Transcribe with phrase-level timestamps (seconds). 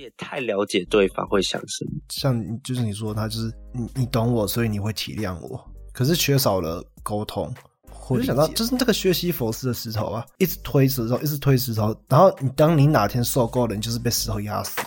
[0.00, 1.90] 也太了解对方会想什么。
[2.08, 7.52] 像就是你说他就是你你懂我，所以你会体谅我，可是缺少了沟通。
[8.08, 14.80] 我就想到，就是这个学习佛斯的石头啊，一直推石头，一直推石头，然后你当你哪天受够了，你就是被石头压死。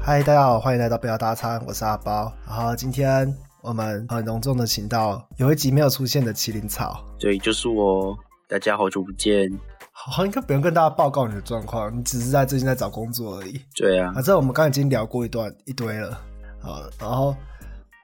[0.00, 2.32] 嗨，大家好，欢迎来到不要大餐，我是阿包。
[2.46, 3.32] 然后今天
[3.64, 8.14] 我们很隆重的请到有一集没有出现的麒麟草，对，就是我。
[8.46, 9.50] 大家好久不见。
[9.90, 13.58] 好，应该不用跟大家报告你的状况，你只是在最近在找工作而已。
[13.74, 16.20] 对啊，反正我们刚刚已经聊过一段一堆了。
[16.60, 17.34] 好，然后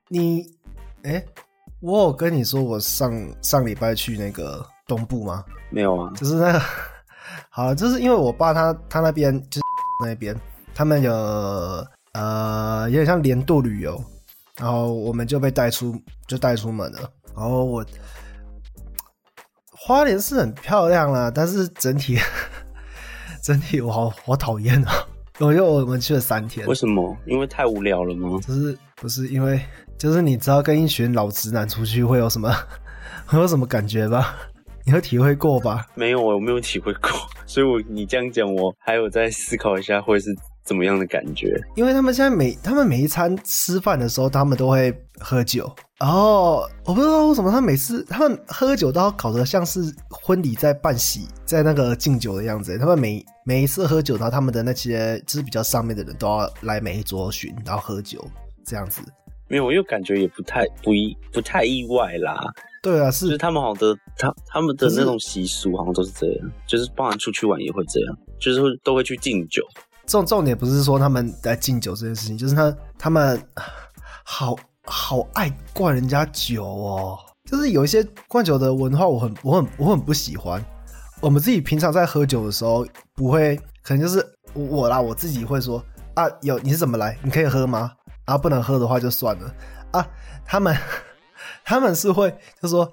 [0.08, 0.46] 你，
[1.02, 1.22] 哎，
[1.80, 5.44] 我有跟你说我上上礼拜去那个东部吗？
[5.68, 6.62] 没有啊，就是那个，
[7.50, 9.62] 好，就是因为我爸他他那边就是
[10.06, 10.34] 那边，
[10.74, 11.12] 他们有
[12.14, 14.02] 呃有点像年度旅游，
[14.60, 17.84] 然后我们就被带出就带出门了，然后我。
[19.82, 22.18] 花莲是很漂亮啦，但是整体
[23.42, 24.92] 整体我好好讨厌啊！
[25.40, 27.16] 因为我们去了三天，为什么？
[27.26, 28.38] 因为太无聊了吗？
[28.46, 29.58] 就是不是因为
[29.96, 32.54] 就是你知道跟一群老直男出去会有什么
[33.24, 34.36] 会有什么感觉吧？
[34.84, 35.86] 你会体会过吧？
[35.94, 37.10] 没有，我没有体会过，
[37.46, 40.36] 所以我你这样讲，我还有在思考一下会是。
[40.70, 41.60] 怎么样的感觉？
[41.74, 45.68] 因为他们现在每他们每一餐吃饭的时候，他们都会喝酒。
[45.98, 52.78] 然后我不知道为什么，他每次他们喝酒都要搞得像是婚礼在办喜，在那个敬酒的样子。
[52.78, 58.24] 他们每每一次喝酒，然后他们的那些就是比较上面的人都要来每一桌巡，然后喝酒
[58.64, 59.02] 这样子。
[59.48, 62.40] 没有，我又感觉也不太不意不太意外啦。
[62.80, 69.62] 对啊，是他们好的，他他们的那种习俗好像都是这样，就是包含出去玩也会这样，就是会都会去敬酒。
[70.10, 73.40] 重重点不是说他们在敬酒这件事情，就是他他们
[74.24, 77.16] 好好爱灌人家酒哦，
[77.48, 80.60] 就是有一些灌酒的文化，我很我很我很不喜欢。
[81.20, 85.80] 我们自己平常在喝酒的时候，不会可能就是我啦，我自己会说
[86.14, 87.16] 啊，有你是怎么来？
[87.22, 87.92] 你可以喝吗？
[88.24, 89.54] 啊，不能喝的话就算了
[89.92, 90.04] 啊。
[90.44, 90.76] 他们
[91.64, 92.90] 他们是会就说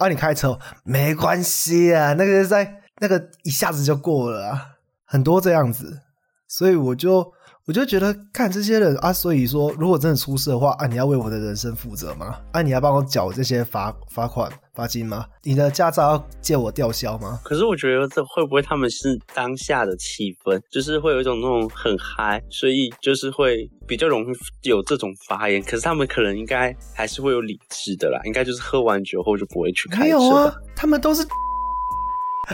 [0.00, 4.70] 啊，你开车没关系啊，那个在那个一下子就过了啊，
[5.04, 6.00] 很多这样子。
[6.48, 7.32] 所以我就
[7.66, 12.36] 我就觉得看这些人啊，所以说如果真的出事的话啊，你要为我的人生负责吗？
[12.52, 15.26] 啊，你要帮我缴这些罚罚款罚金吗？
[15.42, 17.38] 你的驾照要借我吊销吗？
[17.44, 24.26] 可是我觉得这会不会他们是当下的气氛，就是会有一种那种很嗨，所以就是会比较容易
[24.62, 25.62] 有这种发言。
[25.62, 30.02] 可是他们可能应该还是会有理智的啦，应该就是喝完酒后就不会去开车。
[30.04, 31.22] 没有啊， 他们都是，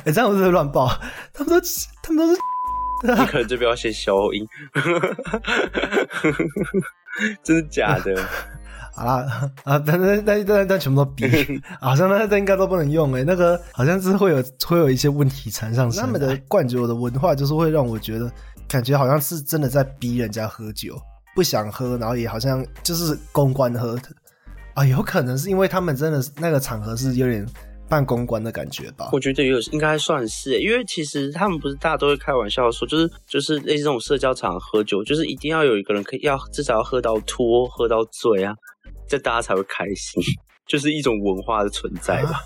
[0.04, 0.88] 哎，这样我是乱报，
[1.32, 1.66] 他们都
[2.02, 2.40] 他们都是。
[3.02, 4.46] 你可能这边要先消音，
[7.42, 8.14] 真的假的？
[8.96, 11.26] 好啦，啊，但但但但但全部都逼，
[11.80, 15.90] 好像那那应该都不能用哎，那个好像是会有会有一些问题缠上。
[15.90, 18.30] 他们的灌酒的文化就是会让我觉得，
[18.68, 20.96] 感觉好像是真的在逼人家喝酒，
[21.34, 24.02] 不想喝，然后也好像就是公关喝的
[24.74, 27.44] 啊，有可能是因为他们真的那个场合是有点。
[27.88, 38.54] 办公关的感觉吧，我觉得有应该算是，因为其实他们不是大家都会开玩笑说，就是就是类似这种社交场喝酒，就是一定要有一个人可以要至少要喝到脱，喝到醉啊，
[39.08, 40.22] 这大家才会开心，
[40.66, 42.40] 就是一种文化的存在吧。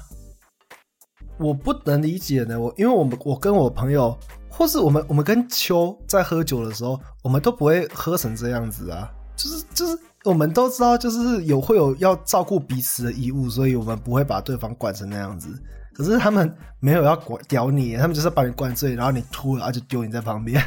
[1.38, 4.18] 我不能理解呢，我因为我们我跟我朋友，
[4.50, 9.98] 或是我们我们跟秋在喝酒的时候，我们都不会喝成这样子啊，就是就是。
[10.24, 15.48] 我们都知道，就是有会有要照顾彼此的义务，所以我们不会把对方管成那样子。
[15.94, 20.60] 可是他们没有要管屌你，他们就是把你灌醉，然后你吐了，就丢你在旁边。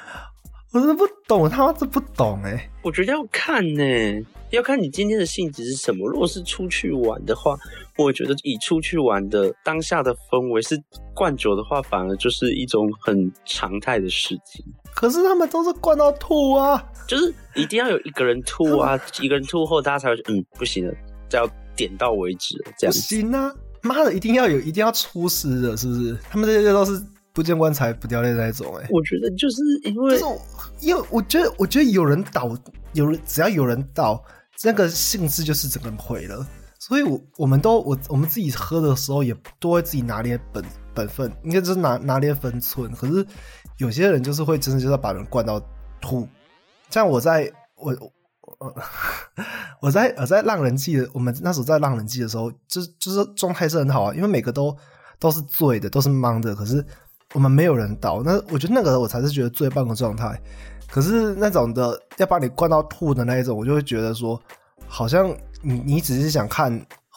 [0.72, 2.70] 我真的不懂，他妈这不懂哎！
[2.82, 3.82] 我觉得要看呢，
[4.50, 6.08] 要看你今天的性质是什么。
[6.08, 7.56] 如果是出去玩的话，
[7.96, 10.80] 我觉得以出去玩的当下的氛围是
[11.14, 14.64] 灌酒的话，反而就是一种很常态的事情。
[14.94, 20.94] 可是他们都是灌到吐啊，就是一定要有一个人吐啊，一个人吐后，大家才会嗯不行了，
[21.28, 23.52] 就要点到为止了，这样行啊！
[23.80, 26.16] 妈的，一定要有，一定要出师的，是不是？
[26.30, 27.02] 他们这些都是
[27.32, 30.20] 不见棺材不掉泪那种，哎，我觉得就是因为，
[30.80, 32.56] 因为我觉得，我觉得有人倒，
[32.92, 34.22] 有人只要有人倒，
[34.62, 36.46] 那个性质就是整个人毁了。
[36.78, 40.64] 所以，我我们都我我们自己喝的时候，也都会自己拿捏本
[40.94, 42.92] 本分，应该就是拿拿捏分寸。
[42.92, 43.26] 可是。
[43.78, 45.60] 有些人就是会真的就是把人灌到
[46.00, 46.28] 吐，
[46.90, 47.94] 像我在我
[48.58, 48.74] 我
[49.80, 54.76] 我在我在浪人记的，我们那时候在浪人记的时候，就就是状态是很好啊，因为每个都
[55.18, 56.84] 都是醉的，都是懵的，可是
[57.34, 58.22] 我们没有人倒。
[58.22, 60.40] 那我觉得那个时候我才是觉得最棒的状态。
[60.88, 64.40] 可是那种的要把你灌到吐的那一种，我就会觉得说
[64.86, 66.70] 好像你你只是想看，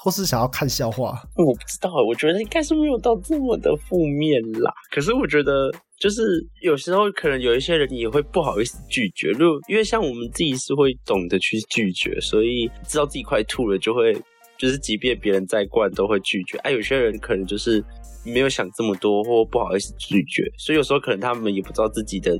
[0.05, 1.19] 或是想要看笑话。
[1.35, 4.71] 我不知道，我觉得应该是没有到这么的负面啦。
[4.91, 6.21] 可是我觉得，就是
[6.61, 14.13] 有时候可能有一些人也会不好意思拒绝，就因为像我们自己是会懂得去拒绝，所以知道自己快吐了，就会
[14.59, 16.59] 就是即便别人再灌都会拒绝。
[16.59, 17.83] 哎，有些人可能就是
[18.23, 22.37] 没有想这么多，或不好意思拒绝，所以有时候可能他们也不知道自己的。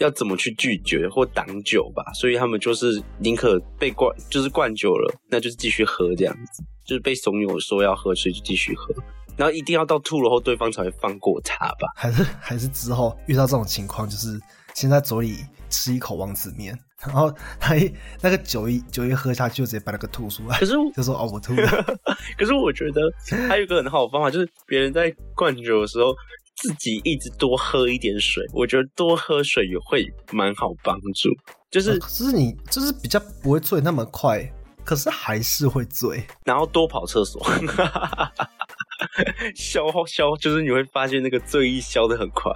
[0.00, 2.02] 要怎么去拒绝或挡酒吧？
[2.14, 8.94] 所以他们就是宁可被灌，就是灌酒了，那就是继续喝这样子，就是被怂恿说要喝，所以就继续喝，
[9.36, 11.86] 然后一定要到吐了后，对方才会放过他吧？
[11.94, 14.40] 还是还是之后遇到这种情况，就是
[14.74, 15.36] 先在嘴里
[15.68, 16.74] 吃一口王子面，
[17.06, 17.92] 然后他一
[18.22, 20.58] 那个酒一酒一喝下去，就直接把那个吐出来。
[20.58, 21.68] 可是就说哦，我吐了。
[22.38, 23.02] 可是我觉得
[23.46, 26.14] 还有一个很好的方法，就是别人在灌酒的时候。
[26.60, 31.30] 自己一直多喝一点水，我觉得多喝水也会蛮好帮助。
[31.70, 34.46] 就是，就是你就是比较不会醉那么快，
[34.84, 36.22] 可是还是会醉。
[36.44, 37.42] 然后多跑厕所，
[39.56, 42.52] 消消，就是你会发现那个醉意消的很快。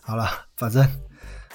[0.00, 0.26] 好了，
[0.56, 0.86] 反正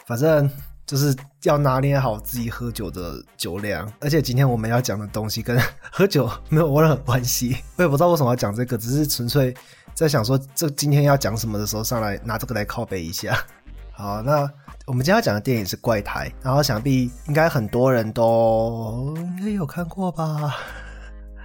[0.05, 0.47] 反正
[0.85, 3.91] 就是要拿捏好自己喝酒的酒量。
[3.99, 5.59] 而且今天我们要讲的东西跟
[5.91, 7.55] 喝酒没有任何关系。
[7.77, 9.55] 我也不知道为什么要讲这个，只是纯粹。
[9.99, 13.37] 在想说这今天要讲什么的时候，上来拿这个来拷贝一下。
[13.91, 14.49] 好，那
[14.87, 20.55] 我们今天要讲的电影是《怪胎》，然后想必应该很多人都应该有看过吧？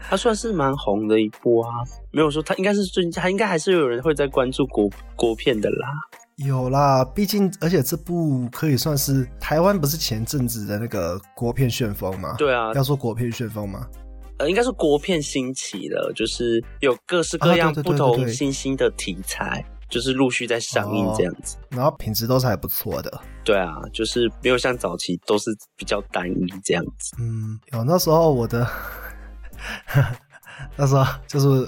[0.09, 1.69] 它算是蛮红的一部啊，
[2.13, 5.89] 没有说它应该是最近，它应该还是有人会在关注国国片的啦。
[6.37, 12.37] 有啦，毕竟而且这部可以算是台湾不是前阵子的那个国片旋风吗？
[12.39, 13.85] 对啊，要说国片旋风吗？
[14.39, 23.21] 呃，应该是国片兴起了，就是有各式各样不同新兴的题材，就是陆续在上映这样子，然后品质都是还不错的。
[23.45, 27.15] 对啊，就是没有像早期都是比较单一这样子。
[27.21, 28.67] 嗯，有那时候我的，
[30.77, 31.67] 那时候就是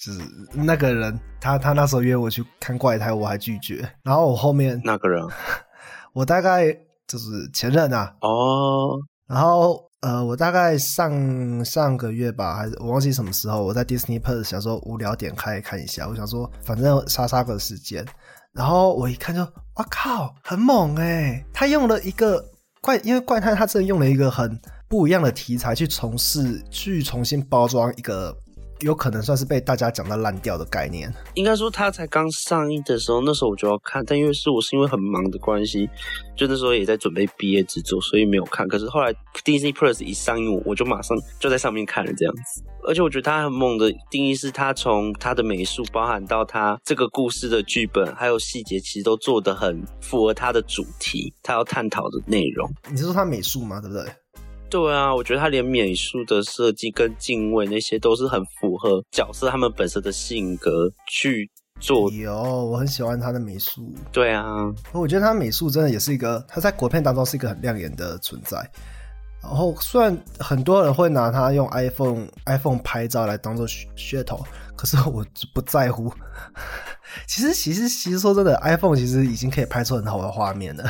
[0.00, 0.20] 就是
[0.54, 3.88] 那个人，他他那时候约我去看怪胎，我还拒绝。
[4.02, 5.22] 然后我后面那个人，
[6.14, 6.72] 我大概
[7.06, 8.14] 就是前任啊。
[8.22, 9.90] 哦，然后。
[10.02, 18.04] 呃，我大概上上个月吧，还是我忘记什么时候，我在 Disney Plus 想说无聊点开看一下，我想说反正杀杀个时间，
[18.52, 19.42] 然后我一看就，
[19.76, 21.46] 哇靠，很猛哎！
[21.52, 22.44] 他用了一个
[22.80, 28.36] 怪，因为怪胎他真的用了一个很不一样的题材去从事，去重新包装一个。
[28.82, 31.12] 有可能算是被大家讲到烂掉的概念。
[31.34, 35.88] 应该说，他才刚上映的时候，那时候我就要看，但因为是我是因为很忙的关系，
[36.36, 38.66] 就那时候也在准备毕业制作，所以没有看。
[38.68, 39.12] 可是后来
[39.44, 42.62] Disney Plus 一上映，我就马上就在上面看了这样子。
[42.84, 52.68] 而且我觉得他很猛的定义是，他从他的美术，包含到他这个故事的剧本，还有细节，其实都做得很符合他的主题，他要探讨的内容。
[52.90, 53.80] 你是说他美术吗？
[53.80, 54.04] 对不对？
[54.72, 62.10] 对啊，我觉得他连美术的设计跟敬畏那些都是很符合角色他们本身的性格去做。
[62.10, 63.92] 有，我很喜欢他的美术。
[64.10, 64.64] 对啊，
[64.94, 68.58] 我觉得他美术真的也是一个，他在国片当中是一个很亮眼的存在。
[69.42, 74.42] 然后虽然很多人会拿他用 iPhone iPhone 拍照来当做噱头，
[74.74, 75.22] 可是我
[75.52, 76.10] 不在乎。
[77.28, 80.88] 其实，其实，其实说真的，iPhone 其实已经可以拍出很好的画面了。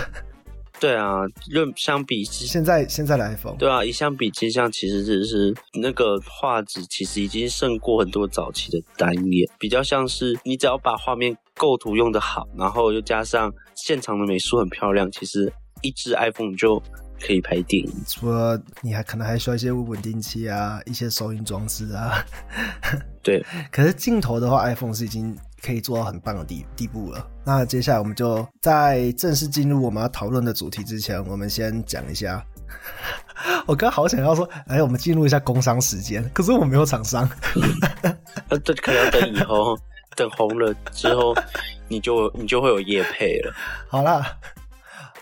[0.83, 1.21] 对啊，
[1.53, 15.53] 论相比现在现在的 iPhone，对啊，一相比之下，其实只是那个画质其实已经胜过很多早期的单眼，比较像是你只要把画面构图用的好，然后又加上现场的美术很漂亮，其实
[15.83, 16.83] 一支 iPhone 就
[17.21, 17.93] 可以拍电影。
[18.09, 22.27] 除了你还可能还需要一些稳定器啊，一些收音装置啊。
[23.23, 23.41] 对，
[23.71, 25.39] 可是镜头的话，iPhone 是已经。
[25.65, 27.27] 可以做到很棒的地地步了。
[27.45, 32.45] 那接下来我们就在正式进入我们要讨论的主题之前，我们先讲一下。
[33.67, 37.29] 我刚好想要说，哎，我们进入一下工商时间，可是我没有厂商。
[38.49, 39.79] 呃，这可能要等以后，
[40.17, 41.35] 等红了之后，
[41.87, 43.55] 你就你就会有业配了。
[43.89, 44.27] 好啦，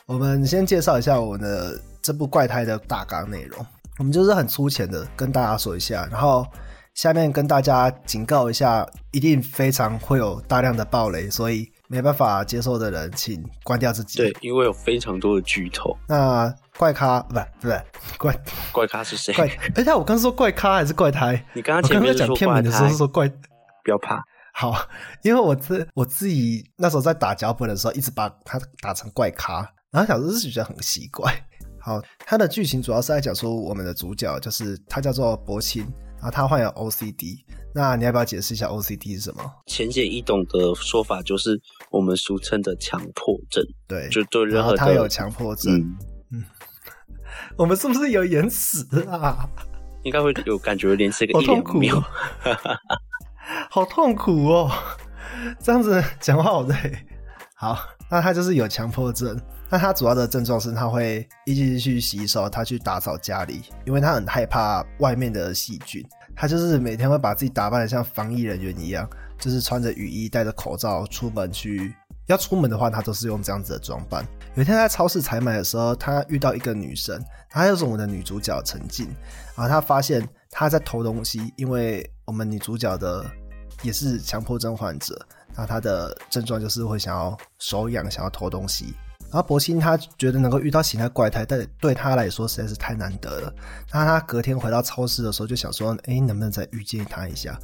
[0.06, 3.66] 我们先介绍一下我们的这部怪胎的大纲内容。
[3.99, 6.47] 我们就是很粗浅的跟大家说一下，然后。
[6.94, 14.18] 下面跟大家警告一下，一定非常会有大量的暴雷，所以没办法接受的人，请关掉自己。
[14.18, 15.97] 对，因为有非常多的剧透。
[16.09, 17.82] 那怪咖不不是
[18.18, 18.37] 怪
[18.73, 19.32] 怪咖是谁？
[19.32, 21.42] 怪哎呀，我刚说怪咖还是怪胎？
[21.54, 24.23] 你刚刚前面讲片名的时候是说怪，不要怕。
[24.52, 24.75] 好，
[25.23, 31.32] 因为我自我自己那时候在打脚本的时候，一直把它打成怪咖，然后小时候是觉得很奇怪。
[31.80, 35.59] 好，它的剧情主要是在讲说，我们的主角就是他叫做博
[36.20, 36.28] 清。
[36.28, 37.38] 啊，他患有 OCD，
[37.74, 39.42] 那你要不要解释一下 OCD 是什么？
[39.66, 41.60] 浅显易懂的说法就是
[41.90, 43.64] 我们俗称的强迫症。
[43.88, 45.74] 对，就对任何他有强迫症。
[46.30, 46.44] 嗯，
[47.56, 49.48] 我们是不是有延迟啊？
[50.04, 52.10] 应该会有感觉，连这个一好痛苦两秒。
[53.68, 54.70] 好痛苦哦！
[55.60, 57.06] 这样子讲话好累。
[57.54, 57.78] 好，
[58.10, 59.38] 那他就是有强迫症。
[59.70, 66.04] 那他主要的症状是他会一直去洗手，他去打扫家里，因为他很害怕外面的细菌。
[66.34, 69.08] 他就是每天会把自己打扮的像防疫人员一样，
[69.38, 71.94] 就是穿着雨衣、戴着口罩出门去。
[72.26, 74.24] 要出门的话，他都是用这样子的装扮。
[74.54, 79.06] 有一天在超市采买的时候，他遇到一个女生，她就是我们的女主角陈静。
[79.56, 83.24] 然后他发现她在偷东西，因为我们女主角的
[83.82, 85.20] 也是强迫症患者，
[85.56, 88.94] 那她的症状就是会想要手痒，想要偷东西。
[89.30, 93.54] 然后博鑫他觉得能够遇到其他怪胎，但对他来说实在是太难得了。
[93.92, 97.58] 那他隔天回到超市的时候，就想说，哎，能不能再遇见他一下？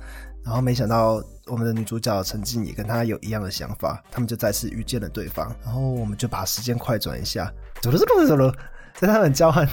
[0.44, 5.52] 然后没想到我们的女主角陈静也跟他有一样的想法，他们就再次遇见了对方。
[5.64, 8.54] 然后我们就把时间快转一下，走了走了走了，
[8.94, 9.68] 在他们交换，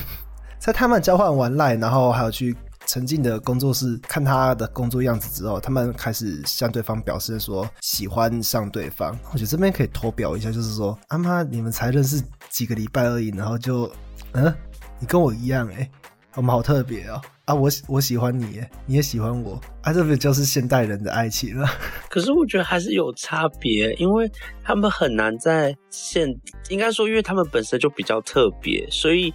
[0.57, 9.17] 在他们交换完赖，然后还有去陈静的工作室看他的工作样子之后，他们开始向对方表示说喜欢上对方。
[9.31, 13.89] 我觉得这边可以投表一下，就是说阿妈你们才认识几个礼拜而已，然后就
[14.33, 14.53] 嗯，
[14.99, 15.89] 你跟我一样哎、
[16.35, 17.53] 我们好特别哦啊！
[17.53, 19.93] 我我喜欢你，你也喜欢我啊！
[19.93, 21.67] 这不就是现代人的爱情了？
[22.09, 24.29] 可是我觉得还是有差别，因为
[24.63, 26.27] 他们很难在现，
[26.69, 29.33] 应该说，因为他们本身就比较特别，所以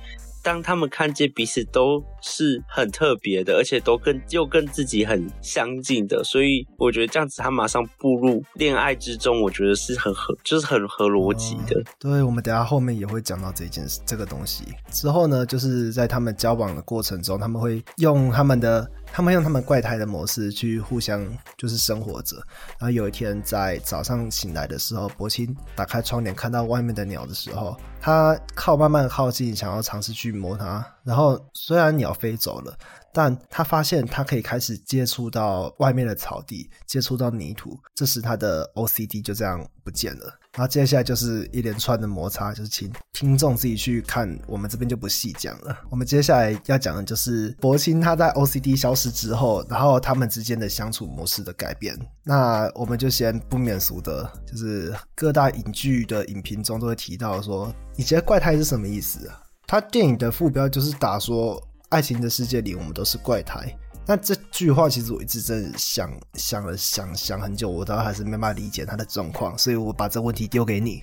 [0.49, 11.85] 当他们看见彼此都是很特别的，而且都跟又跟自己很相近的，所以我觉得这样子他马上步入恋爱之中，我觉得是很合，就是很合逻辑的。
[11.99, 14.65] 对，我们等下后面也会讲到这件事这个东西。
[14.91, 18.91] 之后呢，就是在他们交往的过程中，他们会用他们的。
[19.13, 22.37] 他们用他们怪胎的模式去互相就是生活着，
[22.79, 32.77] 然后有一天在早上醒来的时候，博清打开窗帘看到外面的鸟的时候，他靠慢慢靠近，想要尝试去摸它，然后虽然鸟飞走了，
[33.19, 40.39] 但他发现他可以开始接触到外面的草地，接触到泥土，这时他的 OCD 就这样不见了。
[40.53, 45.77] 然后接下来就是一连串的摩擦，就是请听众自己去看，我们这边就不细讲了。
[45.91, 51.99] 我们接下来要讲的就是博清他在 OCD 消失之后，然后他们之间的相处模式的改变。
[52.23, 59.43] 那我们就先不免俗的，就是各大影剧的影评中都会提到说，你觉得怪胎是什么意思啊？
[59.67, 63.75] 他电影的副标就是打说，爱情的世界里我们都是怪胎。
[64.07, 71.03] 那这句话其实我一直真的想想了想想很久，我都还是没办法理解他的状况，所以我把这问题丢给你。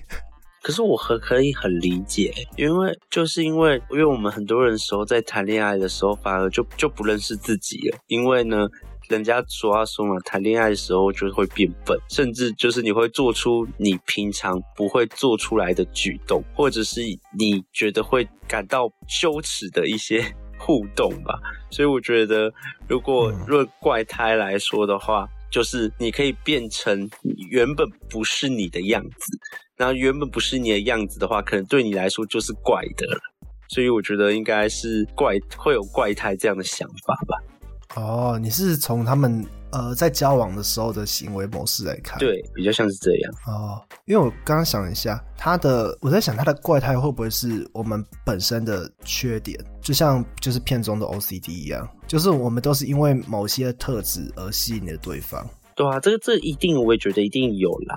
[0.62, 8.66] 可是我很可以很理解，因为就是因为因为我们很多人时候在谈恋爱的时候，反而就就不认识自己了，因为呢。
[9.08, 17.02] 人家说话说嘛，谈恋爱的时候就会变笨，甚至就是你会做出你平常不会做出来的举动，或者是
[17.38, 20.24] 你觉得会感到羞耻的一些
[20.66, 21.38] 互动吧。
[21.70, 22.52] 所以我觉得，
[22.88, 27.08] 如果论怪胎来说的话，就是你可以变成
[27.50, 29.38] 原本不是你的样子，
[29.76, 33.20] 然后原本不是你的样子的话，可能对你来说就是怪的了。
[33.68, 38.00] 所以我觉得应该是怪会有怪胎这样的想法吧。
[38.00, 39.44] 哦，你是从他们
[39.76, 43.34] 呃在交往的时候的行为模式来看，对，比较像是这样。
[43.46, 55.46] 哦，因为我刚刚想了一下，他的我在想他的怪胎会不会是我们本身的缺点，就像就是片中的 OCD 一样，就是我们都是因为某些特质而吸引了对方。
[55.74, 57.96] 对啊，这个这一定我也觉得一定有啦。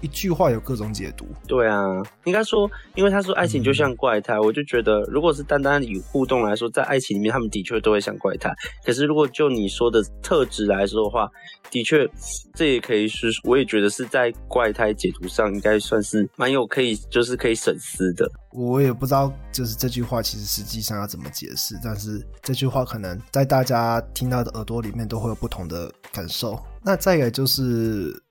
[0.00, 1.26] 一句话有各种解读。
[1.46, 1.84] 对啊，
[2.24, 8.52] 应该说，因为他说爱情就像怪胎，我就觉得，如果是单单以互动来说，在爱情里面，他们的确都会像怪胎。
[8.84, 11.28] 可是如果就你说的特质来说的话，
[11.70, 12.08] 的确，
[12.54, 18.30] 这也可以是，我也觉得是在怪胎解读上，应该算是蛮有可以，就是可以省思的。
[18.52, 26.56] 我也不知道，就是这句话其实实际上要怎么解释，但是这句话可能在大家听到的耳朵里面都会有不同的感受。
[26.84, 28.22] 那再一个就是。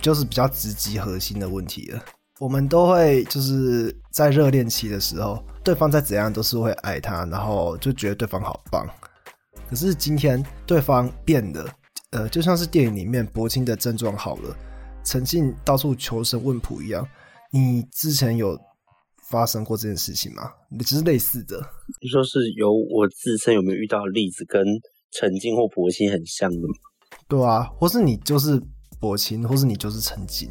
[0.00, 2.02] 就是比较直击核心的问题了。
[2.38, 8.88] 我们都会就是在热恋期的时候，对方再怎样都是会爱他，然后就觉得对方好棒。
[9.68, 11.68] 可是今天对方变了，
[12.12, 14.56] 呃，就像是电影里面薄青的症状好了，
[15.04, 17.06] 陈静到处求神问卜一样。
[17.52, 18.58] 你之前有
[19.28, 20.50] 发生过这件事情吗？
[20.80, 21.60] 只是类似的。
[22.00, 24.64] 你说是有我自身有没有遇到例子跟
[25.12, 26.74] 陈静或柏青很像的吗？
[27.28, 28.58] 对啊，或是你就是。
[29.00, 30.50] 薄情，或是你就是曾经。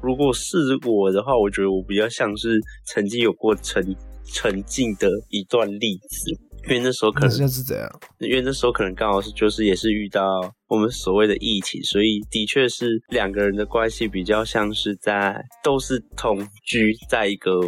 [0.00, 0.56] 如果是
[0.86, 3.84] 我的话，我觉得我比较像是曾经有过沉
[4.24, 6.30] 沉浸的一段例子，
[6.64, 10.22] 因为那时候可能就是这样，因为那时候可能刚好是就是也是遇到
[10.70, 17.60] 我们所谓的疫情，所以的确是两个人的关系比较像是在都是同居在一个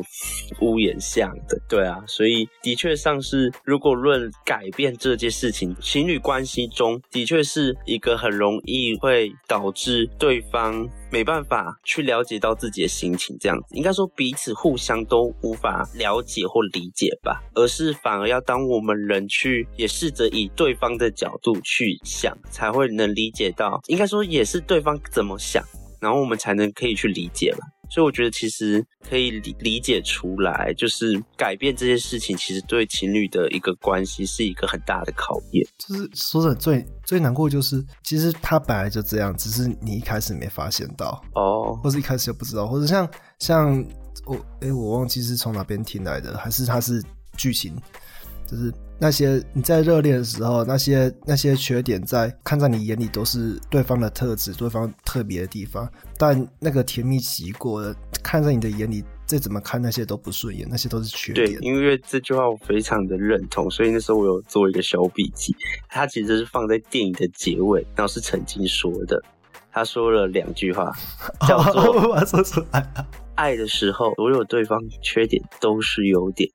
[0.60, 10.88] 屋檐下的，对啊，所以的确上是如果论改变这件事情，情侣关系中的确是一个很容易会导致对方。
[11.12, 25.64] 没办法去了解到自己的心情，这样子应该说彼此互相都无法了解或理解吧，而是反而要当我们人去也试着以对方的角度去想，才会能理解到，应该说也是对方怎么想，
[26.00, 27.66] 然后我们才能可以去理解吧。
[27.90, 35.62] 所以我觉得其实可以理理解出来，就是改变这些事情，其实对情侣的一个关系是一个很大的考验。
[35.76, 43.06] 就是说的最最难过，就是其实他本来就这样，只是你一开始没发现到哦，或者一开始就不知道，或者像
[43.38, 43.84] 像
[44.24, 47.02] 我哎，我忘记是从哪边听来的，还是他是
[47.36, 47.76] 剧情，
[48.46, 48.72] 就是。
[49.02, 55.90] 那些你在热恋的时候，那些那些缺点，在看在你眼里都是对方的特质，对方特别的地方。
[56.16, 57.92] 但那个甜蜜期过了，
[58.22, 61.52] 看在你的眼里，再怎么看那些都不顺眼，那些都是缺点。
[61.52, 65.52] 对，因为这句话我非常的认同，所以那时候我有做一个小笔记。
[65.88, 69.20] 他其实是放在电影的结尾，然后是曾经说的。
[69.72, 70.92] 他说了两句话，
[71.48, 71.82] 叫做
[72.24, 72.88] “说出来
[73.34, 76.48] 爱的时候，所有对方缺点都是优点。”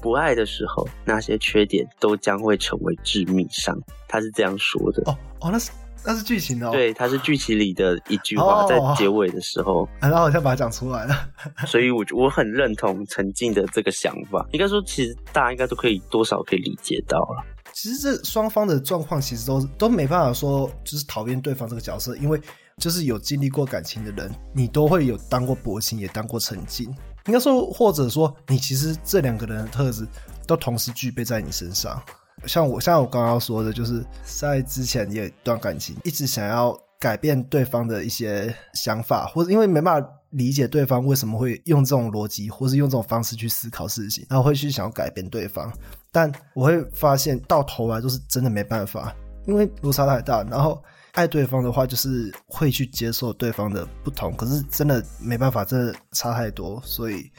[0.00, 3.76] 不爱的时候，那些缺点都将会成为致命伤。
[4.08, 5.02] 他是这样说的。
[5.10, 5.70] 哦哦，那是
[6.04, 6.70] 那是剧情哦。
[6.70, 9.88] 对，他是剧情里的一句话，在结尾的时候。
[10.00, 11.28] 然后好像把它讲出来了。
[11.66, 14.46] 所以，我我很认同陈静的这个想法。
[14.52, 17.44] 应该说，其实大家应该都可以多少可以理解到了。
[17.72, 22.40] 其实这双方的状况，其实都都没办法说就是讨厌对方这个角色，因为
[22.78, 26.88] 就是有经历过感情的人，你都会有当过薄情，也当过陈静。
[27.26, 30.06] 应该说，或者说，你其实这两个人的特质
[30.46, 32.00] 都同时具备在你身上。
[32.44, 45.72] 像我，像我刚刚说的，就是在之前有一段感情，一直想要改变对方的一些想法，或者因为没办法理解对方为什么会用这种逻辑，或是用这种方式去思考事情，然后会去想要改变对方。
[46.12, 49.14] 但我会发现，到头来都是真的没办法，
[49.46, 50.42] 因为落差太大。
[50.44, 50.80] 然后。
[51.16, 57.30] 爱对方的话，就是会去接受对方的不同，可是真的没办法，真的差太多，所以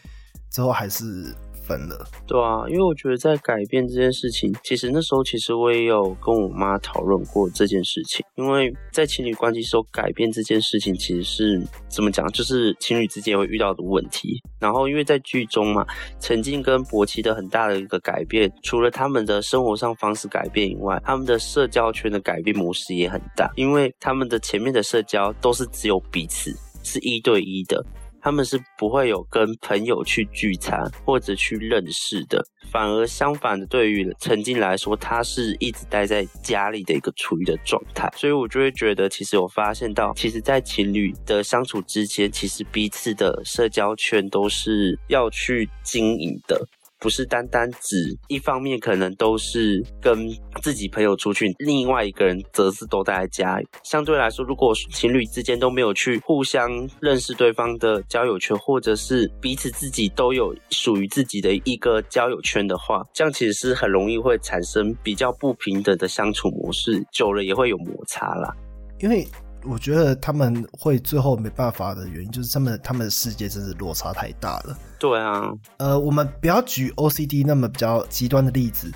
[0.51, 1.33] 之后还是。
[1.67, 8.25] 分了，对啊，因为我觉得在改变这件事情，其实那时候其实我也有跟我妈讨论过这件事情。
[8.35, 14.41] 因为在情侣关系时候改变这件事情，其实是怎么讲，就是情侣之间会遇到的问题。
[14.59, 15.85] 然后因为在剧中嘛，
[16.19, 23.51] 陈静跟博奇的很大的一个改变，除了他们的生活上方式改变以外，他们的社交圈的改变模式也很大。
[23.55, 27.83] 因为他们的前面的社交都是只有彼此，是一对一的。
[28.27, 46.67] 他们是不会有跟朋友去聚餐或者去认识的，反而相反的，对于陈静来说，他是一直待在家里的一个处于的状态，所以我就会觉得，其实我发现到，其实，在情侣的相处之间，其实彼此的社交圈都是要去经营的。
[46.99, 50.29] 不是单单指一方面，可能都是跟
[50.61, 53.59] 自己朋友出去，另外一个人则是都待在家。
[53.83, 68.53] 相对来说，如果情侣之间都没有去互相认识对方的交友圈，或者是彼此自己都有属于自己的一个交友圈的话，这样其实是很容易会产生比较不平等的相处模式，久了也会有摩擦啦。
[68.99, 69.25] 因为。
[69.63, 74.77] 我觉得他们会最后没办法的原因，就是他们他们的世界真是落差太大了。
[74.99, 78.91] 对啊，呃，我们不要举 OCD 那么比较极端的例子，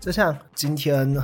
[0.00, 1.16] 就像今天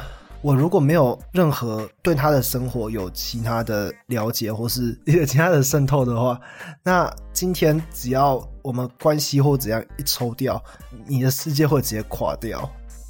[0.42, 6.40] 我如果没有任何对他的生活有其他的了解，或是有其他的渗透的话，
[6.82, 10.62] 那今天只要我们关系或怎样一抽掉，
[11.06, 12.68] 你的世界会直接垮掉。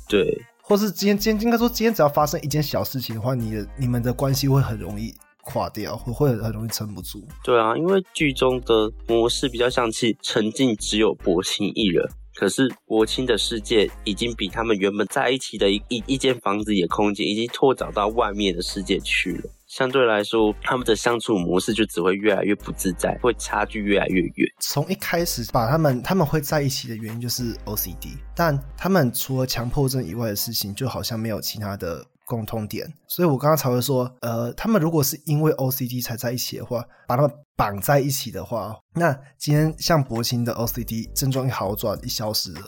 [0.08, 5.14] 对，或是今天今天应该说今天只要发生一件小事情的话，你的你们的关系会很容易。
[5.42, 7.22] 垮掉会会很容易撑不住。
[7.44, 19.50] 对啊，因为剧中的模式比较像是沉浸只有薄情一人，可是博清的世界已经比他们原本在一起的一一一间房子里的空间，已经拓展到外面的世界去了。
[19.66, 24.46] 相对来说，他们的相处模式就只会越来越不自在，会差距越来越远。
[24.60, 32.04] 从一开始把他们他们会在一起的原因就是 OCD，但他们除了强迫症以外的事情，就好像没有其他的。
[32.26, 42.62] 共通点，所以我刚刚才会说，呃，他们如果是因为 OCD 才在一起的话，把他们绑在一起的话，那今天像博清的 OCD 症状一好转一消失了，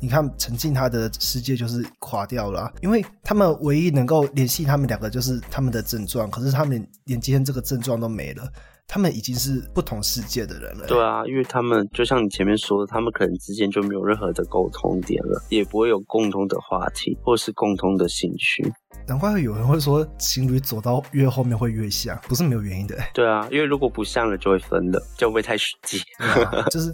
[0.00, 8.50] 你看沉浸他的世界就是垮掉了，因为他们唯一能够联系他们两个就是他们的症状，可是他们连今天这个症状都没了。
[8.92, 10.84] 他们已经是不同世界的人了。
[10.88, 18.68] 对啊，因为他们就像你前面说的，他们可能之间就没有任何的沟通点了，也不会有共同的话题或是共同的兴趣。
[19.06, 22.98] 难怪有人会说情侣走到越后面会越像，不是没有原因的。
[23.14, 26.02] 对啊，因为如果不像了就会分了，就会太实际。
[26.72, 26.92] 就是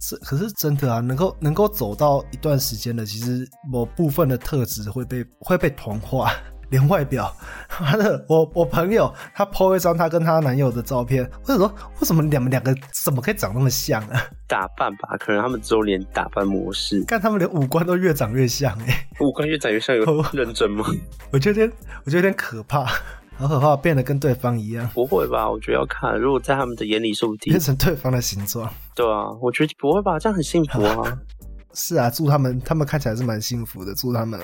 [0.00, 6.30] 是，可是真的啊，能够能够走到一段时间的，其实某部分的特质会被会被同化。
[6.70, 7.34] 连外表，
[7.80, 11.66] 妈的，我我朋友他 po 一张她跟她男友的照片，我者说
[12.00, 14.20] 为什么你们两个怎么可以长那么像啊？
[14.46, 20.84] 打扮吧，可能他们只有连打扮模式，看他们连五官都越长越像哎， 五官越长越像有认真吗？
[21.32, 21.70] 我觉得
[22.04, 22.84] 我觉得有点可怕，
[23.36, 24.88] 好可怕，变得跟对方一样。
[24.94, 25.50] 不会吧？
[25.50, 28.70] 我觉得要看，如果在他们的眼里说不定变成对方的形状。
[28.94, 30.18] 对啊，我觉得不会吧？
[30.18, 31.18] 这样很幸福啊。
[31.74, 34.40] 是啊，祝他们，他们看起来是蛮幸福的，祝他们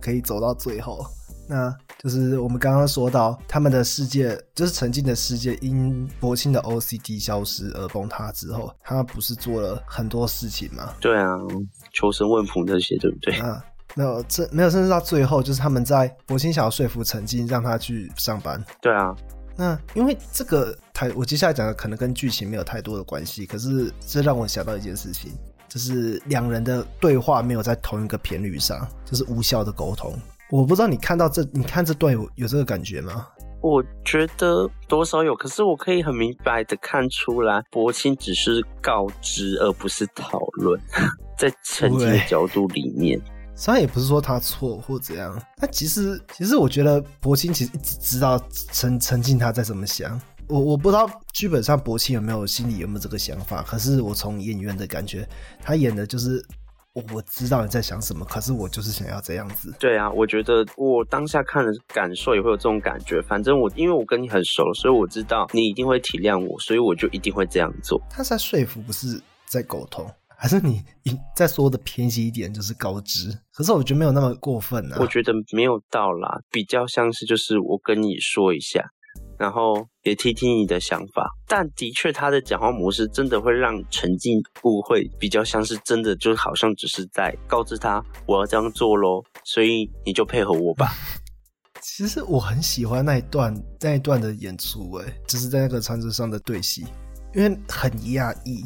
[0.00, 1.04] 可以走到最后。
[1.46, 10.92] 那就是我们刚刚说到，他们的世界就是曾经的世界，因博清的 OCD 消失而崩塌之后，他不是做了很多事情吗？
[11.00, 11.38] 对啊，
[11.92, 13.34] 求神问卜那些，对不对？
[13.38, 18.62] 啊，没有，这没有，甚至到最后，就是他们在博清想要说服陈静让他去上班。
[18.80, 19.14] 对啊，
[19.56, 25.32] 那因为这个台，我接下来讲的可能跟剧情没有太多的关系，可是这让我想到一件事情，
[25.68, 30.12] 就是两人的对话没有在同一个频率上，就是无效的沟通。
[30.50, 33.26] 我不知道你看到这，你看这段有有这个感觉吗？
[33.62, 40.80] 我觉得多少有，可是我可以很明白的看出来，博清只是告知而不是讨论，
[41.36, 43.20] 在陈静的角度里面，
[43.56, 55.28] 虽然也不是说他错或怎样，但其实其实我觉得博清其实一直知道陈陈静他在怎么想，我我不知道剧本上博清有没有心里有没有这个想法，可是我从演员的感觉，
[55.60, 56.44] 他演的就是。
[57.12, 59.74] 我知道你在想什么，可是我就是想要这样子。
[59.78, 63.20] 对啊，我觉得我当下看的感受也会有这种感觉。
[63.22, 68.00] 反正我因为我跟你很熟，所以我知道你一定会体谅我，所以我就一定会这样做。
[68.10, 70.82] 他在说服，不是在沟通，还是你
[71.34, 73.28] 再说的偏激一点，就是高知？
[73.52, 74.96] 可是我觉得没有那么过分啊。
[74.98, 78.82] 我觉得没有到啦，比较像是就是我跟你说一下。
[79.38, 90.92] 然后也听听你的想法，但的确他的讲话模式真的会让陈静误会，比较像是真的，就好像只是在告知他我要这样做喽，所以你就配合我吧。
[91.82, 96.84] 其实我很喜欢那一段那一段的演出，哎，就是在那个餐桌上的对戏，
[97.34, 98.64] 因为很压抑。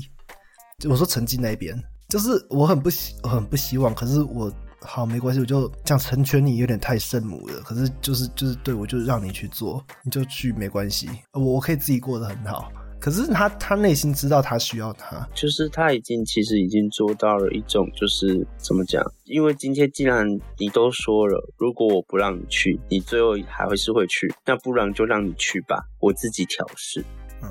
[0.88, 1.76] 我说陈静那边，
[2.09, 4.52] 就是我很不希我很不希望，可是我。
[4.83, 7.61] 好，没关系，我就这样成全你，有点太圣母了。
[7.61, 12.73] 可是就是就是对我，就是让你去做，你就去没关系，我我可以自己过得很好。
[12.99, 19.03] 可是他他内心知道他需要他，就是他已经其实已经做到了一种就是怎么讲？
[19.25, 20.27] 因为今天既然
[20.59, 27.03] 你都说了，如果我不让你去，你最后还会是会去，那不然就让你去吧，我自己调试。
[27.43, 27.49] 嗯，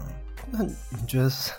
[0.52, 1.52] 那你觉得是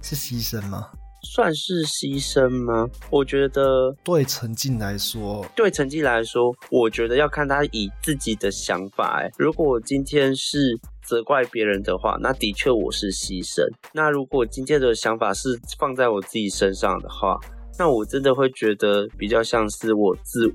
[0.00, 0.90] 是牺牲吗？
[1.24, 2.86] 算是牺牲吗？
[3.10, 9.20] 我觉得对陈静来说，对陈静来说，我觉得要看他以自己的想法。
[9.20, 13.64] 哎，如果我今天是责怪别人的话，那的确我是牺牲。
[13.92, 17.38] 那如果今天的想法是放在我自己身上的话，
[17.78, 20.52] 那我真的会觉得比较像是我自。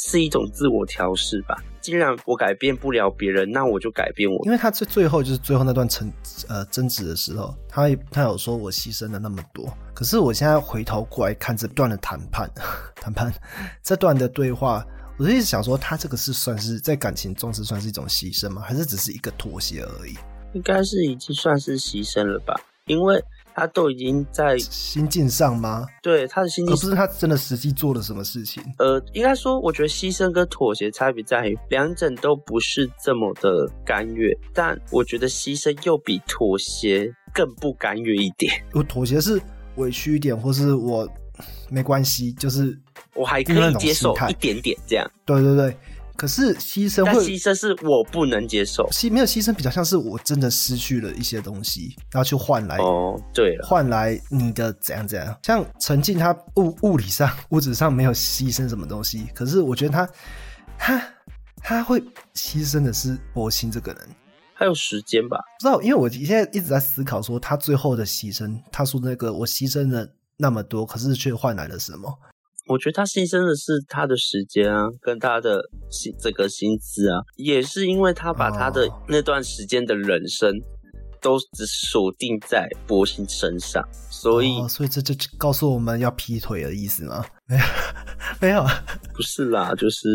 [0.00, 1.60] 是一种自我调试吧。
[1.88, 4.38] 既然我改变不了别人，那我就改变我。
[4.44, 6.12] 因为他最最后就是最后那段争
[6.46, 9.74] 呃争执的时候，他他有说我牺牲了那么多。
[9.94, 12.46] 可是我现在回头过来看这段的谈判，
[12.94, 13.32] 谈判
[13.82, 14.84] 这段的对话，
[15.18, 18.60] 我就一直想说，他这个是算是在感情中是算是一种牺牲吗？
[18.60, 20.14] 还是只是一个妥协而已？
[20.52, 23.24] 应该是已经算是牺牲了吧，因为。
[23.58, 25.84] 他都已经在心境上吗？
[26.00, 28.62] 对，他的心境，而不是他真的实际做了什么事情。
[28.78, 38.52] 呃，应该说，我觉得牺牲跟妥协差别在于，两者都不是这么的甘愿，但我觉得牺牲又比妥协更不甘愿一点。
[38.72, 39.40] 我妥协是
[39.76, 41.08] 委屈一点，或是我
[41.68, 42.78] 没关系，就是
[43.14, 45.10] 我还可以接受一点点这样。
[45.26, 45.76] 对对对。
[46.18, 55.38] 可是牺牲会牺牲是我不能接受，牺没有牺牲比较像是我真的失去了一些东西，然后去换来哦，对了，换来你的怎样怎样。
[55.44, 60.10] 像陈静他物物理上物质上没有牺牲什么东西，可是我觉得他
[60.76, 61.14] 他
[61.58, 62.00] 他会
[62.34, 64.08] 牺牲的是博兴这个人，
[64.54, 65.38] 还有时间吧？
[65.60, 70.04] 不知道，因为我现在一直在思考说他最后的牺牲，他说那个我牺牲了
[70.36, 72.12] 那么多，可是却换来了什么？
[72.68, 80.52] 我觉得他牺牲的是他的时间啊，跟他的薪这个薪资啊，也是因为他把他的那段时间的人生
[81.20, 87.24] 都只锁定在博兴身上，所以所以这就告诉我们要劈腿的意思吗？
[87.48, 87.64] 没有，
[88.40, 88.64] 没有，
[89.14, 90.08] 不是啦，就是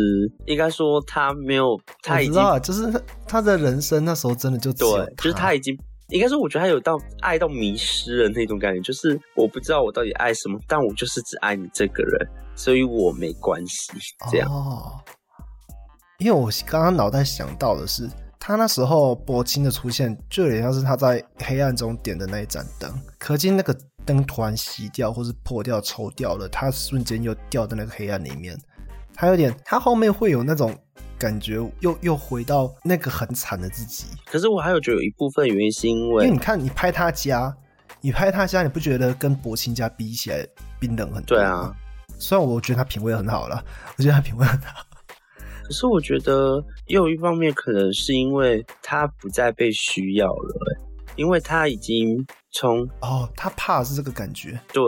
[0.46, 2.90] 应该说他没有，他已经就是
[3.26, 5.76] 他的人生那时候真的就对，就是他已经
[6.08, 13.92] 应该说，我觉得他有到爱到迷失了那种感觉，就是我不知道我到底爱什么，但我就是只爱你这个人，所以我没关系。
[14.30, 14.50] 这样，
[16.18, 28.54] 因为我刚刚脑袋想到的是，他那时候柏青的出现，就有点像是他在黑暗中点的那一盏灯，可见那个灯突然熄掉，或是破掉、抽掉了，他瞬间又掉在那个黑暗里面。
[29.14, 30.76] 他有点，他后面会有那种
[31.18, 34.06] 感觉，又又回到那个很惨的自己。
[34.26, 37.54] 可是我还有觉得有一部分原因是因为因为你看，你拍他家，
[38.00, 40.46] 你拍他家，你不觉得跟柏青家比起来
[40.78, 41.36] 冰冷很多？
[41.36, 41.74] 对啊。
[42.18, 43.64] 虽然我觉得他品味很好了，
[43.96, 44.84] 我觉得他品味很好。
[45.64, 50.78] 可是我觉得也有一方面可能是因为他不再被需要了，
[51.16, 54.60] 因为他已经从哦，他怕是这个感觉。
[54.72, 54.82] 对，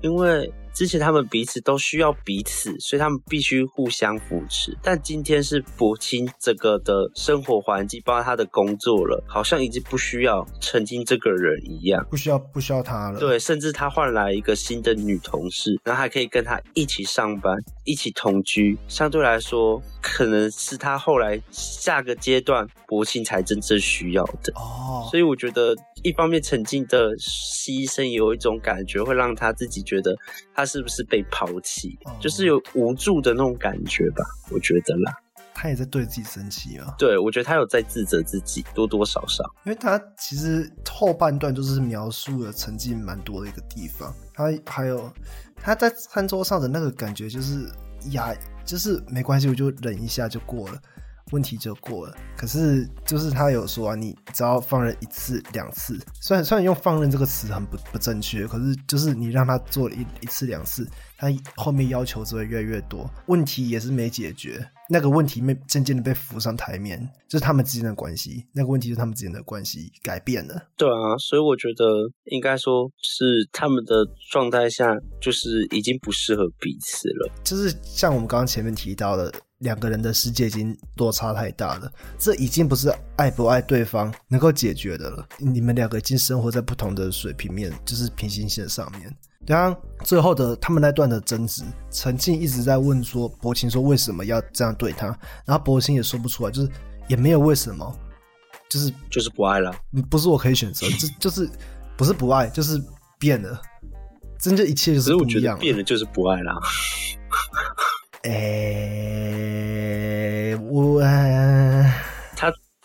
[0.00, 0.52] 因为。
[0.72, 4.76] 之前他们彼此都需要彼此，所以他们必须互相扶持。
[4.82, 13.20] 但今天是柏青这个的生活环境，包括他的工作了，好像已经不需要曾经这个人一样，不需要不需要他了。
[13.20, 17.54] 对，甚至他换来一个新的女同事，然后还可以跟他一起上班，
[17.84, 18.78] 一起同居。
[18.88, 24.52] 相对来说，可能是他后来下个阶段柏青才真正需要的。
[24.56, 30.16] 哦，所以我觉得一方面陈静的牺牲有一种感觉，会让他自己觉得
[30.52, 30.66] 他。
[30.72, 31.98] 是不是被抛弃？
[32.18, 35.12] 就是有无助的那种感觉吧，我觉得啦。
[35.52, 36.94] 他也在对自己生气啊。
[36.98, 39.44] 对，我觉得他有在自责自己，多多少少。
[39.66, 44.14] 因为他其实后半段就是描述了沉浸蛮多的一个地方。
[44.32, 45.12] 他还有
[45.56, 47.70] 他在餐桌上的那个感觉，就是
[48.10, 48.34] 呀，
[48.64, 50.80] 就是没关系，我就忍一下就过了。
[51.30, 60.86] 问题就过了，可是就是他有说啊，你只要放任一次两次，虽然虽然用放任这个词很不不正确，可是就是你让他做了一一次两次，
[61.22, 70.60] 他后面要求只会越来越多，问题也是没解决，那个问题没渐渐的被浮上台面，就是他们之间的关系，那个问题是他们之间的关系改变了。
[70.76, 71.84] 对啊，所以我觉得
[72.24, 79.32] 应该说是他们的状态下，就是已经不适合彼此了，就是像我们刚刚前面提到的。
[79.62, 85.24] 两个人的世界已经落差太大了，这已经不是爱不爱对方能够解决的了。
[85.38, 89.16] 你们两个已经生活在不同的水平面，就是平行线上面。
[89.46, 95.06] 然后最后的他们那段的争执，陈静一直在问说：“薄情说为什么要这样对他？”
[95.44, 96.70] 然后薄情也说不出来，就是
[97.08, 97.92] 也没有为什么，
[98.68, 99.74] 就是就是不爱了。
[100.08, 101.50] 不是我可以选择，这 就是
[101.96, 102.80] 不是不爱，就是
[103.18, 103.60] 变了。
[104.38, 105.58] 真的，一切就是不一样。
[105.58, 106.52] 变了就是不爱了。
[108.22, 109.01] 诶，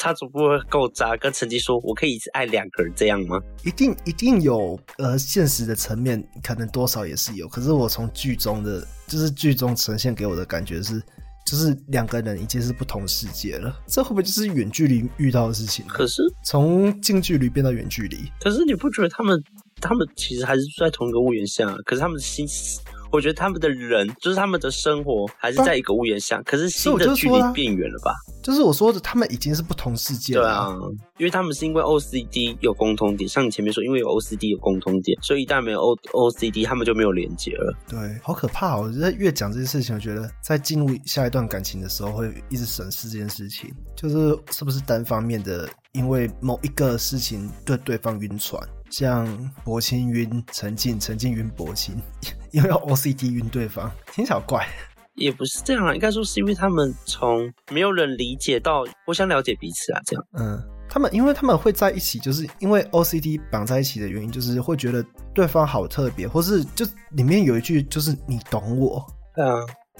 [0.08, 0.40] 他他总不
[0.70, 3.42] 够渣，跟陈绩说，我可以一次爱两个人这样吗？
[3.66, 7.46] 一定一定有，呃，现实的层面可能多少也是有。
[7.50, 11.04] 可是我从剧中的，就是剧中呈现给我的感觉是，
[11.46, 13.78] 就是两个人已经是不同世界了。
[13.86, 15.86] 这会不会就是远距离遇到的事情？
[15.88, 19.44] 可是从近距离变到远距离，可是你不觉得他们
[19.82, 21.66] 他们其实还是住在同一个屋檐下？
[21.86, 22.80] 可是他们的心思。
[23.12, 26.42] 我觉得他们的人，就是他们的生活，还是在一个屋檐下。
[26.44, 28.14] 可是新的距离变远了吧？
[28.44, 30.42] 就是我说的，他们已经是不同世界了。
[30.42, 30.76] 对啊，
[31.18, 37.74] 因为他们是因为 OCD 有共通点，像你前面说，因为有 OCD 有共通点，所以一旦没有 O OCD，他们就没有连接了。
[37.88, 38.84] 对，好可怕哦！
[38.84, 48.62] 我觉得越讲这件事情，我觉得在进入下一段感情的时候，会一直审视这件事情，就是是不是单方面的，因为某一个事情对对方晕船。
[48.90, 49.28] 像
[49.64, 51.96] 薄青晕陈静，陈静晕薄青，
[52.52, 54.68] 因为 OCD 晕对方，挺小怪。
[55.16, 60.24] 也不是这样啊，应该说是因为他们从没有人理解到互相了解彼此啊，这样。
[60.38, 69.04] 嗯，他们因为他们会在一起，就是因为 OCD 绑在一起的原因，就是会觉得对方好特别，或是就里面有一句就是你懂我。
[69.36, 69.56] 对啊，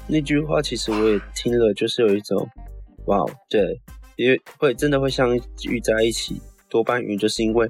[0.06, 2.48] 那句话其实我也听了，就是有一种
[3.08, 3.82] 哇，对，
[4.18, 7.68] 因为会真的会相遇在一起，多半原因就是因为。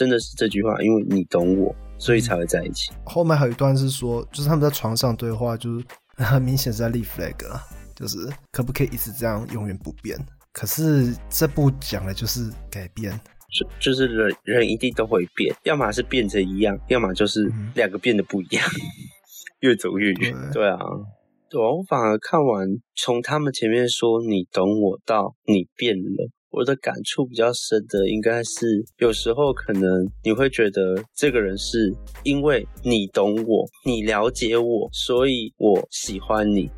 [0.00, 2.90] 真的是这句话，因为你懂我，所以才会在一起。
[3.04, 5.84] 后面还有一段是说，就是他们在床上对话，就是
[6.16, 7.36] 很明显是在立 flag，
[7.94, 8.16] 就是
[8.50, 10.18] 可不可以一直这样永远不变？
[10.54, 13.12] 可是这部讲的就是改变，
[13.52, 18.64] 就就是人人一定都会变，要么是变成一样，要么就是两个变得不一样，
[19.60, 20.34] 越走越远。
[20.50, 20.78] 对啊，
[21.50, 26.30] 对我反而看完从他们前面说你懂我到你变了。
[26.50, 29.82] 我的感触比较深的，应该是有时候可能
[30.24, 31.92] 你会觉得这个人是
[32.24, 36.68] 因为你懂我，你了解我，所以我喜欢你。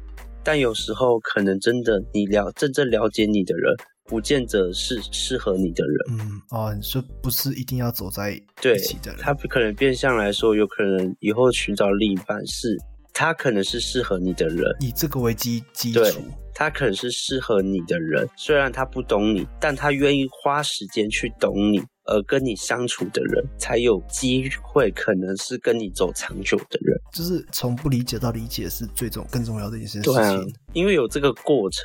[0.45, 6.19] 但有时候可能真的你了真正了解你的人，不见得是适合你的人。
[6.19, 12.77] 嗯，哦，你说不是一定要走在一起的人，他可能变相来说，有可能以后寻找另一半是。
[13.13, 16.23] 他可能是适合你的人，以这个为基基础。
[16.55, 26.95] 他可能是适合你的人，虽然他不懂你，但他愿意花时间去懂你，而跟你相处的人，才有机会可能是跟你走长久的人。
[27.15, 31.85] 就是从不理解到理解是最重更重要的一件事对啊情。，因为有这个过程，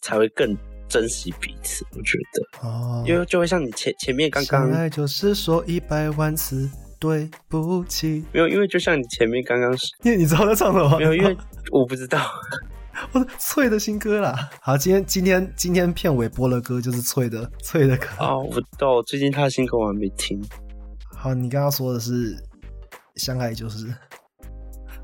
[0.00, 0.56] 才会更
[0.88, 1.84] 珍惜彼此。
[1.90, 8.24] 我觉得，哦，因为就会像你前前面刚刚就是说一百万次对不起。
[8.32, 10.98] 没有，因为就像你前面刚刚因为你知道在唱什么吗？
[10.98, 11.36] 没有，因为
[11.70, 12.20] 我不知道。
[13.12, 14.48] 我的脆的新歌啦。
[14.62, 18.06] 好，今天今天今天片尾播了歌就是翠的翠的歌。
[18.18, 20.42] 哦，我不知道，最近他的新歌我还没听。
[21.14, 22.34] 好，你刚刚说的是
[23.16, 23.94] 相爱就是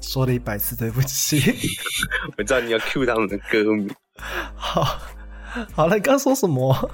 [0.01, 1.39] 说了一百次对不起。
[2.39, 3.91] 我知道你要 cue 他们的歌名。
[4.57, 4.99] 好，
[5.73, 6.91] 好了，你刚刚说什么？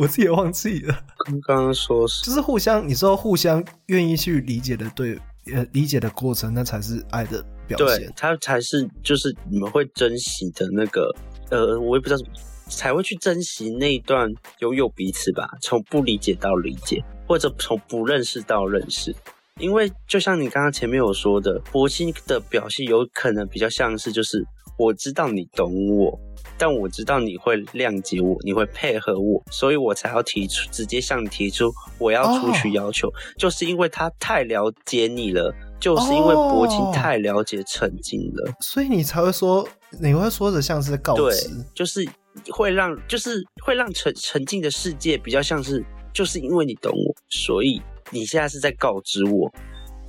[0.00, 0.98] 我自己也忘记了。
[1.46, 5.18] 刚刚说是就是互相，你说互相愿意去理解的对，
[5.52, 11.14] 呃，理解的过程，那才是爱的表对现。，他才是就是你们会珍惜的那个，
[11.50, 12.32] 呃，我也不知道怎么，
[12.68, 19.14] 才会去珍惜那一段拥有彼此吧，从不理解到理解，或者从不认识到认识。
[19.58, 24.42] 因为就像你刚刚前面有说的，博心的表现有可能比较像是就是
[24.78, 26.18] 我知道你懂我，
[26.60, 35.52] 但我知道你会谅解我，你会配合我，所以我才要提出直接向你提出我要出去哦要求，就是因为他太了解你了。
[35.80, 39.66] 就是因为博清哦太了解陈静了，所以你才会说，
[39.98, 42.06] 你会说的像是告对知。，就是
[42.50, 49.50] 会让，就是会让陈陈静的世界比较像是，就是因为你懂我，所以你现在是在告知我，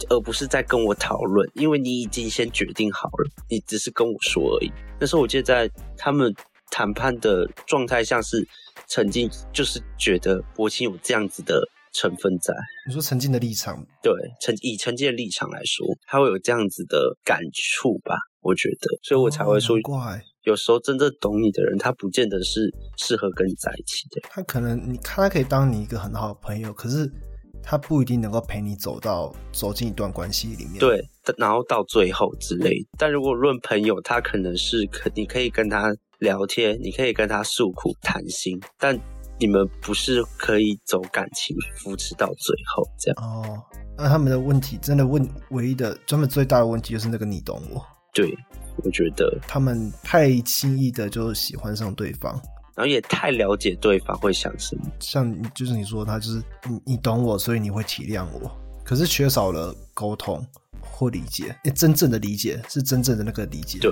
[0.10, 4.72] 而不是在跟我讨论，因为你已经先决定好了，你只是跟我说而已。
[5.00, 6.34] 那时候我记得在他们
[6.70, 8.48] 谈判的状态，下是
[8.88, 11.62] 曾经就是觉得博清有这样子的
[11.94, 12.54] 成分在。
[12.88, 18.16] 你说陈静的立场，对，陈以陈建的立场来说，他会有这样子的感触吧？
[18.42, 24.22] 我觉得，所以我才会说哦，怪有时候真正懂你的人，他不见得是适合跟你在一起的。
[24.30, 27.08] 他可能你看他可以当你一个很好的朋友，可是
[27.64, 31.04] 他不一定能够陪你走到走进一段关系里面。，对，
[31.38, 32.88] 然后到最后之类的。
[32.98, 39.00] 但如果论朋友，他可能是可你可以跟他聊天，你可以跟他诉苦谈心，但
[39.40, 43.24] 你们不是可以走感情扶持到最后这样。
[43.24, 43.64] 哦，
[43.98, 48.32] 那他们的问题真的问唯一的，专门最大的问题就是那个你懂我，对，
[48.84, 52.40] 我觉得，他们太轻易的就喜欢上对方。
[52.76, 54.84] 然后也太了解对方会想什么。
[55.00, 58.52] 像就是你说他就是你你懂我，所以你会体谅我，
[58.84, 60.46] 可是缺少了沟通
[60.80, 63.92] 或理解，诶真正的理解是真正的那个理解。，对，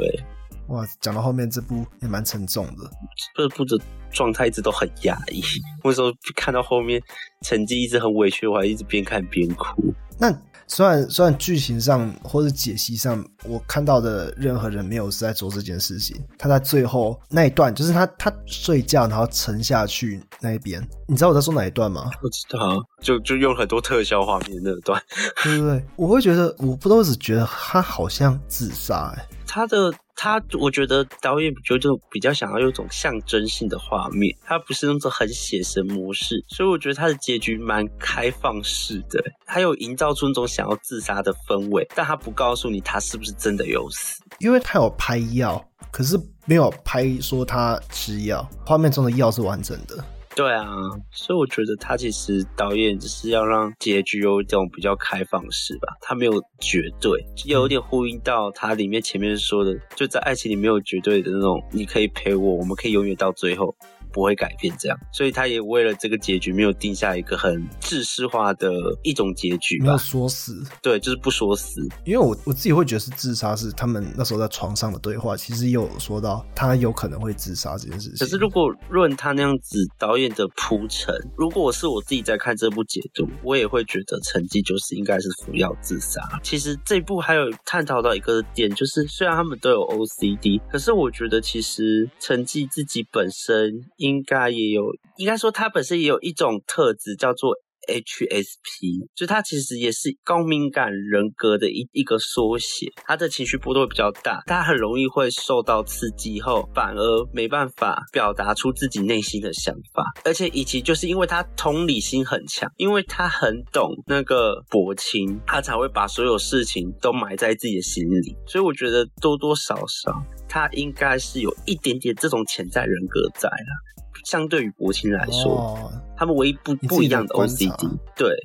[0.68, 2.90] 哇，讲到后面这部也蛮沉重的。
[3.36, 3.80] 这部的
[4.12, 5.44] 状态一直都很压抑。
[5.84, 7.02] 为什么看到后面，
[7.42, 9.94] 成绩一直很委屈，我还一直边看边哭。
[10.18, 10.32] 那
[10.70, 16.16] 虽然虽然剧情上或者解析上，我看到的任何人没有是在做这件事情。
[16.38, 22.12] 他在最后那一段，就是他他睡觉然后沉下去那一边，你知道我在说哪一段吗？
[22.22, 25.02] 不知道，就就用很多特效画面那段。
[25.44, 25.86] 对对对？
[25.96, 44.22] 我会觉得，我不知道，我只觉得他好像自杀、欸，他的他，我觉得导演就就比较想要有一种象征性的画面，他不是那种很写实模式，所以我觉得他的结局蛮开放式的，还有营造出那种想要自杀的氛围，但他不告诉你他是不是真的有死。
[44.38, 49.98] 因为他有拍药，可是没有拍说他吃药，画面中的药是完整的。
[50.36, 50.66] 对啊，
[51.12, 63.76] 所以我觉得他其实导演只是要让结局有一种比较开放式吧，他没有绝对，有点呼应到他里面前面说的，就在爱情里没有绝对的那种，你可以陪我，我们可以永远到最后。
[64.12, 68.72] 不会改变这样，所以他也为了这个结局没有定下一个很制式化的
[69.04, 69.98] 一种结局没有吧？
[69.98, 71.82] 说死，对，就是不说死。
[72.06, 78.18] 因为我我自己会觉得是自杀，是他们那时候在床上的对话，其实也有说到他有可能会自杀这件事情。
[78.20, 86.22] 可是如果论他那样子导演的铺陈，如果我是我自己在看这部解读，我也会觉得成绩就是应该是服药自杀。
[86.44, 94.84] 其实这部还有探讨到一个点，就是虽然他们都有 OCD，可是我觉得其实成绩自己本身应该也有，
[95.18, 97.54] 应该说他本身也有一种特质叫做。
[97.88, 120.12] HSP，就他其实也是高敏感人格的一一个缩写，他的情绪波动比较大，他很容易会受到刺激后，反而没办法表达出自己内心的想法，而且以及就是因为他同理心很强，因为他很懂那个薄情，他才会把所有事情都埋在自己的心里，所以我觉得多多少少
[120.50, 124.26] 他应该是有一点点这种潜在人格在了。
[124.26, 128.36] 相对于薄情来说，哦，他们唯一不不一样的 OCD，对，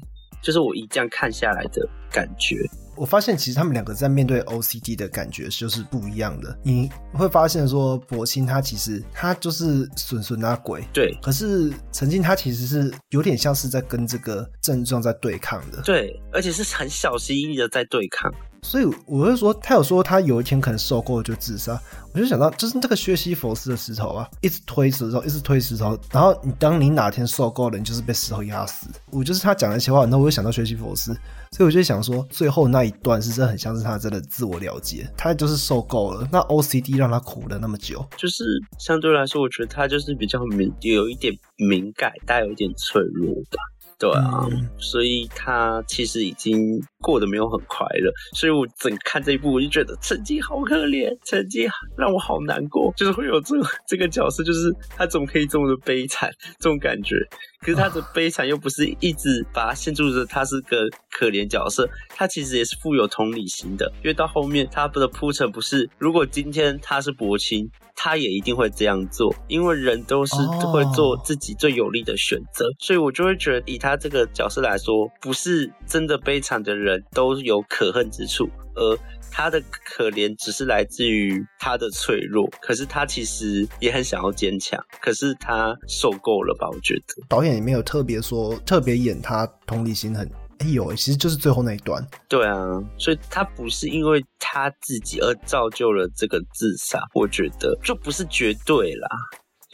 [0.40, 2.56] 就是我一这样看下来的感觉。
[2.96, 6.56] 我发现其实他们两个在面对 OCD 的感觉就是不一样的。
[6.62, 15.80] 你会发现说，博清他其实他就是损损那鬼，对可是曾经他其实是有点像是在跟这个症状在对抗的。
[15.82, 18.32] 对，而且是很小心翼翼的在对抗。
[18.62, 21.78] 所以我会说，他有说他有一天可能受够了就自杀，
[22.14, 28.86] 我就想到就是那个薛西佛斯的石头啊，一直推石头，一直推石头，然后你当你哪天受够了，你就是被石头压死。
[29.10, 31.14] 我就是他讲那些话，那我又想到薛西佛斯，
[31.54, 38.44] 所以我就想说，最后那一段是真的很像是他真的自我了解，他就是受够了，那 OCD 让他苦了那么久，就是
[38.80, 43.58] 相对来说，我觉得他就是比较敏，有一点敏感，带有一点脆弱吧。
[43.96, 44.68] 对啊，嗯。
[44.80, 53.54] 所以他其实已经过得没有很快乐，所以我整看这一部，我就觉得陈静好可怜，陈静让我好难过，就是会有这
[53.86, 57.14] 这个角色，就是他怎么可以这么的悲惨，这种感觉。
[57.60, 70.34] 可是他的悲惨又不是一直把他限住着，他是个可怜角色，他其实也是富有同理心的，因为到后面他的铺陈不是，如果今天他是薄青，他也一定会这样做，因为人都是
[70.72, 78.98] 会做自己最有利的选择，所以我就会觉得以他这个角色来说，不是真的悲惨的人都有可恨之处，而
[79.30, 86.68] 他的可怜只是来自于他的脆弱，可是他其实也很想要坚强，可是他受够了吧？
[86.70, 87.24] 我觉得。
[87.28, 90.28] 导演也没有特别说特别演他同理心很，
[90.58, 92.56] 哎有欸，其实就是最后那一段，对啊，
[92.96, 99.08] 所以他不是因为他自己而造就了这个自杀，我觉得就不是绝对啦。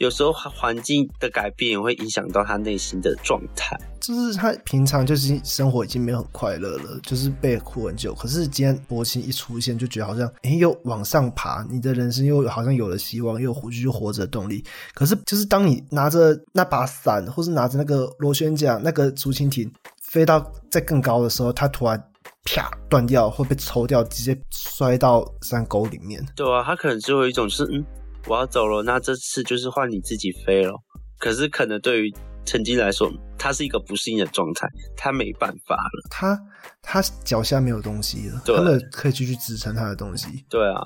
[0.01, 3.79] 有时候环环境的改变也会影响到他内心的状态。
[3.99, 8.11] 就是他平常就是生活已经没有很快乐了，就是被苦很久。
[8.15, 14.65] 可是今天博清一出现，就觉得好像诶又往上爬，你的人生又好像有了希望，又有继续活着的动力。
[14.95, 19.71] 可是就是当你拿着那把伞，或是拿着那个螺旋桨、那个竹蜻蜓
[20.01, 22.03] 飞到在更高的时候，它突然
[22.43, 26.25] 啪断掉，会被抽掉，直接摔到山沟里面。
[26.35, 27.85] 对啊，他可能就有一种就是嗯，
[28.27, 30.73] 我要走了，那这次就是换你自己飞了。
[31.17, 32.13] 可是可能对于
[32.45, 34.67] 陈金来说，他是一个不适应的状态，
[34.97, 36.07] 他没办法了。
[36.09, 36.39] 他
[36.81, 40.45] 他脚下没有东西了，对他的可以继续支撑他的东西。
[40.49, 40.81] 对啊，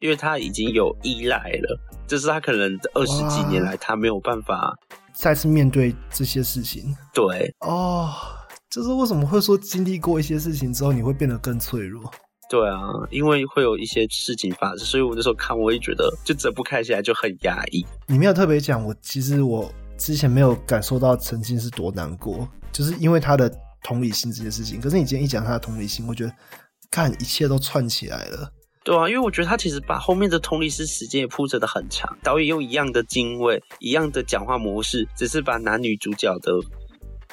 [0.00, 4.74] 因为他已经有依赖了，就是他可能二十几年来他没有办法
[5.14, 7.54] 再次面对这些事情，对。
[7.60, 8.12] 哦，
[8.70, 12.10] 就是为什么会说经历过一些事情之后，你会变得更脆弱？
[12.48, 12.80] 对啊，
[13.10, 17.84] 因为会有一些事情发生，所以我那时候看，我也觉得就整部看起来就很压抑。
[18.06, 24.80] 你没有特别讲，我其实我之前没有感受到曾经是多难过，就是因为他的同理心这件事情。
[24.80, 26.32] 可是你今天一讲他的同理心，我觉得
[26.90, 28.50] 看一切都串起来了。
[28.82, 36.54] 对啊，因为我觉得他其实把后面的同理心时间也铺陈的很长，导演用一样的精卫，一样的讲话模式，只是把男女主角的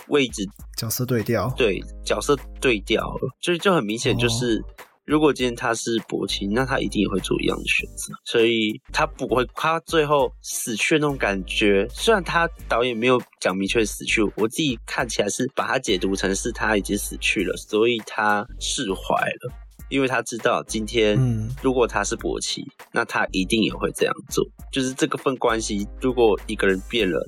[0.09, 0.45] 位置
[0.75, 4.61] 角色对调，对角色对调了，所以就很明显就是。
[5.05, 19.53] 如果今天他是薄情，那他一定也会做一样的选择，所以他不会，他最后死去的那种感觉，虽然他导演没有讲明确死去，我自己看起来是把他解读成是他已经死去了，所以他释怀了，
[19.89, 21.49] 因为他知道今天嗯。
[21.61, 27.23] 如果他是薄妻，那他一定也会这样做，就是这个份关系，如果一个人变了，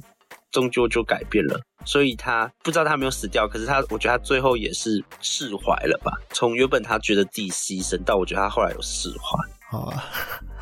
[0.52, 1.60] 终究就改变了。
[1.86, 6.12] 所以他不知道他没有死掉，可是他，我觉得他最后也是释怀了吧。
[6.32, 9.40] 从原本他觉得自己牺牲，到我觉得他后来有释怀。
[9.70, 10.04] 好啊，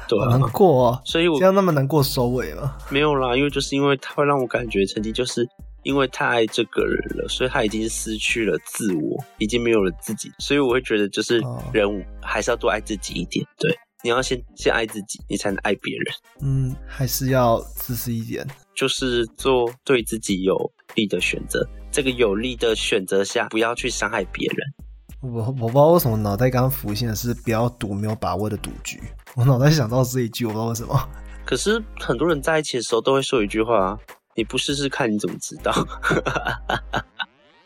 [0.07, 1.01] 对好难啊，过哦。
[1.05, 2.77] 所以我这样那么难过收尾了？
[2.89, 5.47] 没有啦，因为就是因为他会让我感觉曾经就是
[5.83, 11.87] 因为太爱这个人了，所以他已经失去了自我，已经没有了自己，所以我会觉得就是哦人
[12.21, 13.45] 还是要多爱自己一点。
[13.57, 16.15] 对，你要先先爱自己，你才能爱别人。
[16.41, 18.45] 嗯，还是要自私一点。
[18.75, 20.55] 就是做对自己有
[20.95, 24.57] 利的选择，这个有利的选择下，不要去伤害别人。
[25.33, 29.01] 我我不知道为什么脑袋刚刚浮现的是不要赌没有把握的赌局。
[29.35, 31.09] 我脑袋想到这一句，我不知道为什么。
[31.45, 33.97] 可是很多人在一起的时候都会说一句话啊
[34.35, 35.71] ：“你不试试看，你怎么知道？”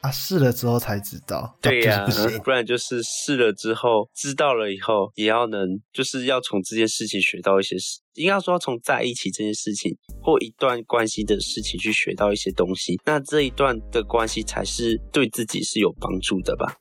[0.02, 2.44] 啊，试了之后才知道，对呀、就是不。
[2.46, 16.76] 不然就是试了之后，知道了以后，也要能，就是要从这件事情学到一些事，应该说要从在一起这件事情或一段关系的事情去学到一些东西，那这一段的关系才是对自己是有帮助的吧。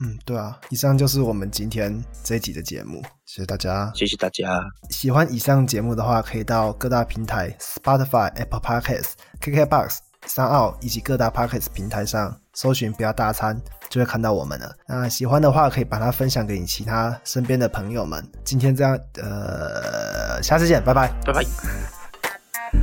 [0.00, 3.92] 嗯，对啊，以上就是我们今天这一集的节目，谢谢大家。
[3.94, 4.60] 谢谢大家，
[4.90, 14.74] 喜欢以上节目的话，可以到各大平台 Spotify、Apple Podcasts、KKBox、三奥以及各大 p o c k e t 平台上搜寻“不要大餐”，就会看到我们了。
[14.86, 18.24] 那喜欢的话，可以把它分享给你其他身边的朋友们。
[18.44, 21.44] 今天这样，呃，下次见，拜拜，拜拜。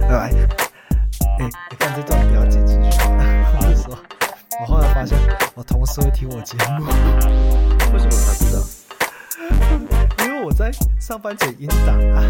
[0.02, 0.32] 拜拜。
[1.39, 2.89] 哎、你看这段不要剪进去。
[3.02, 3.98] 我跟你说，
[4.62, 5.18] 我后来发现，
[5.56, 6.86] 我同事会听我节目。
[7.94, 8.62] 为什么他知道？
[10.26, 12.24] 因为我在上班前音档啊。